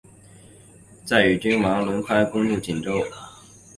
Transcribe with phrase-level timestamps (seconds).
[1.05, 3.03] 再与诸王轮番围攻锦州。